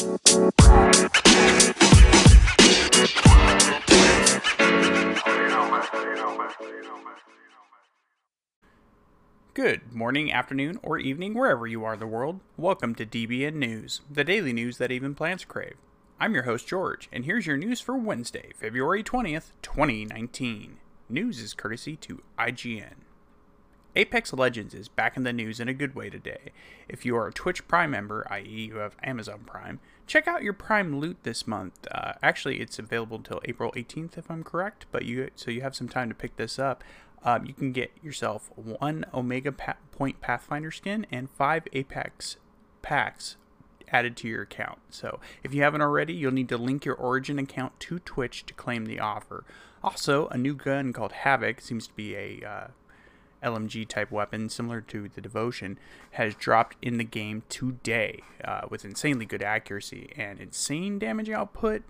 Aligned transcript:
Good 0.00 0.12
morning, 9.92 10.32
afternoon, 10.32 10.80
or 10.82 10.96
evening, 10.96 11.34
wherever 11.34 11.66
you 11.66 11.84
are 11.84 11.92
in 11.92 12.00
the 12.00 12.06
world. 12.06 12.40
Welcome 12.56 12.94
to 12.94 13.04
DBN 13.04 13.56
News, 13.56 14.00
the 14.10 14.24
daily 14.24 14.54
news 14.54 14.78
that 14.78 14.90
even 14.90 15.14
plants 15.14 15.44
crave. 15.44 15.76
I'm 16.18 16.32
your 16.32 16.44
host, 16.44 16.66
George, 16.66 17.10
and 17.12 17.26
here's 17.26 17.46
your 17.46 17.58
news 17.58 17.82
for 17.82 17.94
Wednesday, 17.94 18.52
February 18.56 19.04
20th, 19.04 19.50
2019. 19.60 20.78
News 21.10 21.40
is 21.40 21.52
courtesy 21.52 21.96
to 21.96 22.22
IGN. 22.38 22.94
Apex 23.96 24.32
Legends 24.32 24.72
is 24.72 24.88
back 24.88 25.16
in 25.16 25.24
the 25.24 25.32
news 25.32 25.58
in 25.58 25.68
a 25.68 25.74
good 25.74 25.96
way 25.96 26.10
today. 26.10 26.52
If 26.88 27.04
you 27.04 27.16
are 27.16 27.26
a 27.26 27.32
Twitch 27.32 27.66
Prime 27.66 27.90
member, 27.90 28.24
i.e., 28.30 28.66
you 28.66 28.76
have 28.76 28.96
Amazon 29.02 29.40
Prime, 29.44 29.80
check 30.06 30.28
out 30.28 30.44
your 30.44 30.52
Prime 30.52 31.00
loot 31.00 31.18
this 31.24 31.46
month. 31.46 31.88
Uh, 31.90 32.12
actually, 32.22 32.60
it's 32.60 32.78
available 32.78 33.16
until 33.16 33.40
April 33.46 33.72
18th, 33.72 34.16
if 34.16 34.30
I'm 34.30 34.44
correct. 34.44 34.86
But 34.92 35.06
you 35.06 35.30
so 35.34 35.50
you 35.50 35.62
have 35.62 35.74
some 35.74 35.88
time 35.88 36.08
to 36.08 36.14
pick 36.14 36.36
this 36.36 36.58
up. 36.58 36.84
Um, 37.24 37.44
you 37.44 37.52
can 37.52 37.72
get 37.72 37.90
yourself 38.02 38.50
one 38.54 39.04
Omega 39.12 39.52
pa- 39.52 39.76
Point 39.92 40.20
Pathfinder 40.20 40.70
skin 40.70 41.04
and 41.10 41.28
five 41.28 41.64
Apex 41.72 42.36
packs 42.82 43.36
added 43.92 44.16
to 44.18 44.28
your 44.28 44.42
account. 44.42 44.78
So 44.90 45.18
if 45.42 45.52
you 45.52 45.62
haven't 45.62 45.82
already, 45.82 46.14
you'll 46.14 46.32
need 46.32 46.48
to 46.50 46.56
link 46.56 46.84
your 46.84 46.94
Origin 46.94 47.40
account 47.40 47.78
to 47.80 47.98
Twitch 47.98 48.46
to 48.46 48.54
claim 48.54 48.86
the 48.86 49.00
offer. 49.00 49.44
Also, 49.82 50.28
a 50.28 50.38
new 50.38 50.54
gun 50.54 50.92
called 50.92 51.12
Havoc 51.12 51.60
seems 51.60 51.88
to 51.88 51.94
be 51.94 52.14
a 52.14 52.48
uh, 52.48 52.66
LMG 53.42 53.86
type 53.88 54.10
weapon 54.10 54.48
similar 54.48 54.80
to 54.82 55.08
the 55.08 55.20
Devotion 55.20 55.78
has 56.12 56.34
dropped 56.34 56.76
in 56.82 56.98
the 56.98 57.04
game 57.04 57.42
today 57.48 58.20
uh, 58.44 58.62
with 58.68 58.84
insanely 58.84 59.24
good 59.24 59.42
accuracy 59.42 60.10
and 60.16 60.40
insane 60.40 60.98
damage 60.98 61.30
output. 61.30 61.82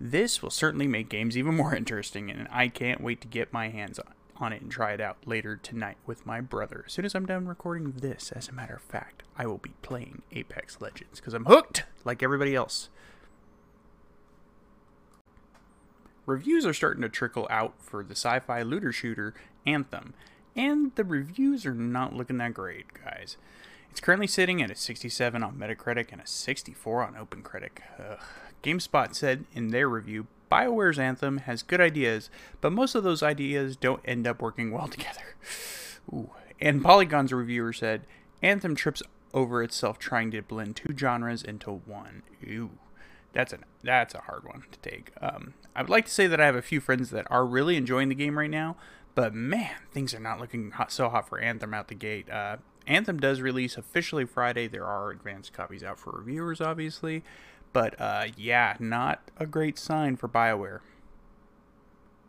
This 0.00 0.42
will 0.42 0.50
certainly 0.50 0.86
make 0.86 1.08
games 1.08 1.36
even 1.36 1.56
more 1.56 1.74
interesting, 1.76 2.30
and 2.30 2.48
I 2.50 2.68
can't 2.68 3.00
wait 3.00 3.20
to 3.22 3.28
get 3.28 3.52
my 3.52 3.68
hands 3.68 3.98
on, 3.98 4.12
on 4.36 4.52
it 4.52 4.62
and 4.62 4.70
try 4.70 4.92
it 4.92 5.00
out 5.00 5.18
later 5.26 5.56
tonight 5.56 5.96
with 6.06 6.26
my 6.26 6.40
brother. 6.40 6.84
As 6.86 6.92
soon 6.92 7.04
as 7.04 7.14
I'm 7.14 7.26
done 7.26 7.46
recording 7.46 7.92
this, 7.92 8.32
as 8.32 8.48
a 8.48 8.52
matter 8.52 8.74
of 8.74 8.82
fact, 8.82 9.22
I 9.36 9.46
will 9.46 9.58
be 9.58 9.74
playing 9.82 10.22
Apex 10.32 10.80
Legends 10.80 11.20
because 11.20 11.34
I'm 11.34 11.46
hooked 11.46 11.84
like 12.04 12.22
everybody 12.22 12.54
else. 12.54 12.88
Reviews 16.26 16.66
are 16.66 16.74
starting 16.74 17.00
to 17.00 17.08
trickle 17.08 17.46
out 17.48 17.72
for 17.78 18.04
the 18.04 18.12
sci 18.12 18.38
fi 18.40 18.60
looter 18.60 18.92
shooter 18.92 19.32
Anthem, 19.64 20.12
and 20.56 20.94
the 20.94 21.04
reviews 21.04 21.64
are 21.66 21.74
not 21.74 22.14
looking 22.14 22.38
that 22.38 22.54
great, 22.54 22.86
guys. 23.04 23.36
It's 23.90 24.00
currently 24.00 24.26
sitting 24.26 24.62
at 24.62 24.70
a 24.70 24.74
67 24.74 25.42
on 25.42 25.56
Metacritic 25.56 26.12
and 26.12 26.20
a 26.20 26.26
64 26.26 27.02
on 27.02 27.14
OpenCritic. 27.14 27.80
Ugh. 27.98 28.18
GameSpot 28.62 29.14
said 29.14 29.44
in 29.54 29.68
their 29.68 29.88
review 29.88 30.26
BioWare's 30.50 30.98
Anthem 30.98 31.38
has 31.38 31.62
good 31.62 31.80
ideas, 31.80 32.30
but 32.60 32.72
most 32.72 32.94
of 32.94 33.04
those 33.04 33.22
ideas 33.22 33.76
don't 33.76 34.02
end 34.04 34.26
up 34.26 34.40
working 34.40 34.70
well 34.70 34.88
together. 34.88 35.36
Ooh. 36.12 36.30
And 36.60 36.82
Polygon's 36.82 37.32
reviewer 37.32 37.72
said 37.72 38.02
Anthem 38.42 38.74
trips 38.74 39.02
over 39.34 39.62
itself 39.62 39.98
trying 39.98 40.30
to 40.32 40.42
blend 40.42 40.76
two 40.76 40.96
genres 40.96 41.42
into 41.42 41.70
one. 41.70 42.22
Ooh. 42.44 42.70
That's 43.32 43.52
a 43.52 43.58
that's 43.82 44.14
a 44.14 44.22
hard 44.22 44.44
one 44.44 44.64
to 44.72 44.90
take. 44.90 45.12
Um, 45.20 45.54
I 45.76 45.82
would 45.82 45.90
like 45.90 46.06
to 46.06 46.10
say 46.10 46.26
that 46.26 46.40
I 46.40 46.46
have 46.46 46.56
a 46.56 46.62
few 46.62 46.80
friends 46.80 47.10
that 47.10 47.26
are 47.30 47.44
really 47.44 47.76
enjoying 47.76 48.08
the 48.08 48.14
game 48.14 48.38
right 48.38 48.50
now, 48.50 48.76
but 49.18 49.34
man, 49.34 49.74
things 49.90 50.14
are 50.14 50.20
not 50.20 50.38
looking 50.38 50.70
hot, 50.70 50.92
so 50.92 51.08
hot 51.08 51.28
for 51.28 51.40
Anthem 51.40 51.74
out 51.74 51.88
the 51.88 51.96
gate. 51.96 52.30
Uh, 52.30 52.58
Anthem 52.86 53.18
does 53.18 53.40
release 53.40 53.76
officially 53.76 54.24
Friday. 54.24 54.68
There 54.68 54.86
are 54.86 55.10
advanced 55.10 55.52
copies 55.52 55.82
out 55.82 55.98
for 55.98 56.12
reviewers, 56.12 56.60
obviously, 56.60 57.24
but 57.72 58.00
uh, 58.00 58.26
yeah, 58.36 58.76
not 58.78 59.28
a 59.36 59.44
great 59.44 59.76
sign 59.76 60.14
for 60.14 60.28
BioWare. 60.28 60.82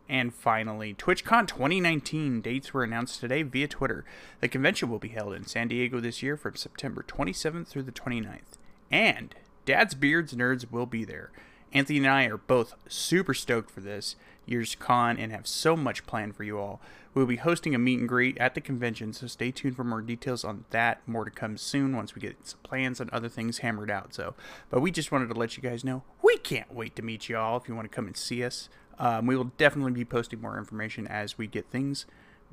And 0.10 0.34
finally, 0.34 0.95
TwitchCon 0.95 1.48
2019 1.48 2.42
dates 2.42 2.73
were 2.73 2.83
announced 2.86 3.20
today 3.20 3.44
via 3.44 3.67
Twitter. 3.67 4.04
The 4.39 4.48
convention 4.48 4.89
will 4.89 4.98
be 4.98 5.10
held 5.10 5.36
in 5.36 5.45
San 5.45 5.67
Diego 5.67 5.99
this 5.99 6.23
year 6.23 6.38
from 6.38 6.55
September 6.55 7.05
27th 7.08 7.67
through 7.67 7.83
the 7.83 7.92
29th. 7.92 8.58
And 8.89 9.36
Dad's 9.66 9.94
Beards 9.94 10.33
Nerds 10.33 10.72
will 10.72 10.88
be 10.88 11.05
there. 11.05 11.30
Anthony 11.73 11.99
and 11.99 12.07
I 12.07 12.25
are 12.25 12.37
both 12.37 12.73
super 12.87 13.33
stoked 13.33 13.69
for 13.69 13.81
this 13.81 14.15
year's 14.45 14.75
con 14.75 15.17
and 15.17 15.31
have 15.31 15.47
so 15.47 15.75
much 15.75 16.05
planned 16.05 16.35
for 16.35 16.43
you 16.43 16.57
all. 16.57 16.81
We'll 17.13 17.25
be 17.25 17.37
hosting 17.37 17.73
a 17.73 17.80
meet 17.80 17.99
and 17.99 18.09
greet 18.09 18.37
at 18.37 18.55
the 18.55 18.61
convention, 18.61 19.13
so 19.13 19.27
stay 19.27 19.52
tuned 19.52 19.75
for 19.75 19.83
more 19.83 20.02
details 20.02 20.43
on 20.43 20.65
that. 20.69 21.02
More 21.07 21.25
to 21.25 21.31
come 21.31 21.57
soon 21.57 21.95
once 21.95 22.15
we 22.15 22.21
get 22.21 22.47
some 22.47 22.59
plans 22.63 22.99
and 22.99 23.09
other 23.11 23.30
things 23.30 23.59
hammered 23.59 23.91
out. 23.91 24.13
So, 24.13 24.35
but 24.69 24.81
we 24.81 24.91
just 24.91 25.11
wanted 25.11 25.27
to 25.30 25.35
let 25.35 25.57
you 25.57 25.63
guys 25.63 25.83
know 25.83 26.03
we 26.21 26.37
can't 26.37 26.73
wait 26.73 26.95
to 26.95 27.02
meet 27.02 27.30
you 27.30 27.37
all. 27.37 27.57
If 27.57 27.67
you 27.67 27.75
want 27.75 27.89
to 27.89 27.95
come 27.95 28.07
and 28.07 28.17
see 28.17 28.43
us, 28.43 28.69
um, 28.99 29.25
we 29.25 29.36
will 29.36 29.51
definitely 29.57 29.91
be 29.91 30.05
posting 30.05 30.41
more 30.41 30.57
information 30.57 31.07
as 31.07 31.37
we 31.37 31.47
get 31.47 31.69
things 31.69 32.05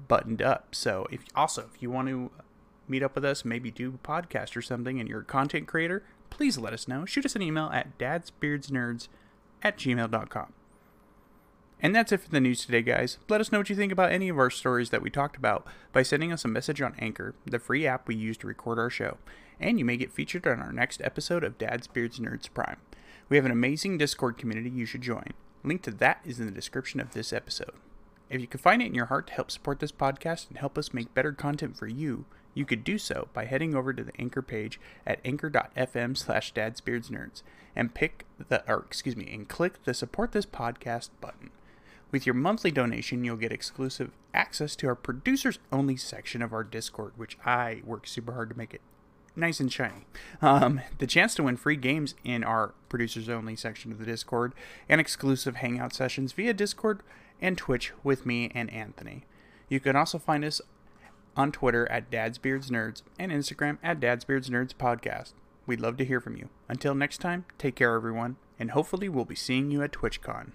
buttoned 0.08 0.42
up. 0.42 0.74
So, 0.74 1.06
if 1.10 1.20
also 1.34 1.68
if 1.72 1.82
you 1.82 1.90
want 1.90 2.08
to 2.08 2.30
meet 2.88 3.02
up 3.02 3.14
with 3.14 3.24
us, 3.24 3.44
maybe 3.44 3.70
do 3.70 3.94
a 3.94 4.06
podcast 4.06 4.56
or 4.56 4.62
something, 4.62 5.00
and 5.00 5.08
you're 5.08 5.20
a 5.20 5.24
content 5.24 5.66
creator, 5.66 6.04
please 6.30 6.58
let 6.58 6.72
us 6.72 6.88
know. 6.88 7.04
Shoot 7.04 7.24
us 7.24 7.36
an 7.36 7.42
email 7.42 7.70
at 7.72 7.98
dadsbeardsnerds 7.98 9.08
at 9.62 9.78
gmail.com. 9.78 10.52
And 11.80 11.94
that's 11.94 12.10
it 12.10 12.22
for 12.22 12.30
the 12.30 12.40
news 12.40 12.64
today, 12.64 12.82
guys. 12.82 13.18
Let 13.28 13.40
us 13.40 13.52
know 13.52 13.58
what 13.58 13.68
you 13.68 13.76
think 13.76 13.92
about 13.92 14.10
any 14.10 14.28
of 14.28 14.38
our 14.38 14.50
stories 14.50 14.90
that 14.90 15.02
we 15.02 15.10
talked 15.10 15.36
about 15.36 15.66
by 15.92 16.02
sending 16.02 16.32
us 16.32 16.44
a 16.44 16.48
message 16.48 16.80
on 16.80 16.94
Anchor, 16.98 17.34
the 17.44 17.58
free 17.58 17.86
app 17.86 18.08
we 18.08 18.14
use 18.14 18.38
to 18.38 18.46
record 18.46 18.78
our 18.78 18.88
show. 18.88 19.18
And 19.60 19.78
you 19.78 19.84
may 19.84 19.96
get 19.96 20.12
featured 20.12 20.46
on 20.46 20.60
our 20.60 20.72
next 20.72 21.02
episode 21.02 21.44
of 21.44 21.58
Dad's 21.58 21.86
Beards 21.86 22.18
Nerds 22.18 22.52
Prime. 22.52 22.78
We 23.28 23.36
have 23.36 23.44
an 23.44 23.52
amazing 23.52 23.98
Discord 23.98 24.38
community 24.38 24.70
you 24.70 24.86
should 24.86 25.02
join. 25.02 25.32
Link 25.64 25.82
to 25.82 25.90
that 25.90 26.20
is 26.24 26.40
in 26.40 26.46
the 26.46 26.52
description 26.52 27.00
of 27.00 27.12
this 27.12 27.32
episode. 27.32 27.72
If 28.30 28.40
you 28.40 28.46
can 28.46 28.60
find 28.60 28.80
it 28.80 28.86
in 28.86 28.94
your 28.94 29.06
heart 29.06 29.28
to 29.28 29.34
help 29.34 29.50
support 29.50 29.80
this 29.80 29.92
podcast 29.92 30.48
and 30.48 30.58
help 30.58 30.78
us 30.78 30.94
make 30.94 31.14
better 31.14 31.32
content 31.32 31.76
for 31.76 31.86
you, 31.86 32.24
you 32.56 32.64
could 32.64 32.82
do 32.82 32.96
so 32.96 33.28
by 33.34 33.44
heading 33.44 33.74
over 33.74 33.92
to 33.92 34.02
the 34.02 34.18
Anchor 34.18 34.40
page 34.40 34.80
at 35.06 35.20
anchor.fm 35.24 36.16
slash 36.16 36.54
dadsbeardsnerds 36.54 37.42
and 37.76 37.92
pick 37.92 38.24
the, 38.48 38.68
or 38.68 38.78
excuse 38.78 39.14
me, 39.14 39.28
and 39.30 39.46
click 39.46 39.84
the 39.84 39.92
support 39.92 40.32
this 40.32 40.46
podcast 40.46 41.10
button. 41.20 41.50
With 42.10 42.24
your 42.24 42.34
monthly 42.34 42.70
donation, 42.70 43.24
you'll 43.24 43.36
get 43.36 43.52
exclusive 43.52 44.10
access 44.32 44.74
to 44.76 44.86
our 44.86 44.94
producers 44.94 45.58
only 45.70 45.98
section 45.98 46.40
of 46.40 46.54
our 46.54 46.64
Discord, 46.64 47.12
which 47.16 47.36
I 47.44 47.82
work 47.84 48.06
super 48.06 48.32
hard 48.32 48.48
to 48.48 48.56
make 48.56 48.72
it 48.72 48.80
nice 49.36 49.60
and 49.60 49.70
shiny. 49.70 50.06
Um, 50.40 50.80
the 50.96 51.06
chance 51.06 51.34
to 51.34 51.42
win 51.42 51.58
free 51.58 51.76
games 51.76 52.14
in 52.24 52.42
our 52.42 52.72
producers 52.88 53.28
only 53.28 53.54
section 53.54 53.92
of 53.92 53.98
the 53.98 54.06
Discord, 54.06 54.54
and 54.88 54.98
exclusive 54.98 55.56
hangout 55.56 55.92
sessions 55.92 56.32
via 56.32 56.54
Discord 56.54 57.02
and 57.42 57.58
Twitch 57.58 57.92
with 58.02 58.24
me 58.24 58.50
and 58.54 58.72
Anthony. 58.72 59.24
You 59.68 59.80
can 59.80 59.94
also 59.94 60.18
find 60.18 60.42
us 60.42 60.62
on 61.36 61.52
Twitter 61.52 61.90
at 61.90 62.10
Dad's 62.10 62.38
Beards 62.38 62.70
Nerds 62.70 63.02
and 63.18 63.30
Instagram 63.30 63.78
at 63.82 64.00
Dad's 64.00 64.24
Beards 64.24 64.48
Nerds 64.48 64.74
Podcast. 64.74 65.32
We'd 65.66 65.80
love 65.80 65.96
to 65.98 66.04
hear 66.04 66.20
from 66.20 66.36
you. 66.36 66.48
Until 66.68 66.94
next 66.94 67.18
time, 67.18 67.44
take 67.58 67.74
care, 67.74 67.94
everyone, 67.94 68.36
and 68.58 68.70
hopefully 68.70 69.08
we'll 69.08 69.24
be 69.24 69.34
seeing 69.34 69.70
you 69.70 69.82
at 69.82 69.92
TwitchCon. 69.92 70.52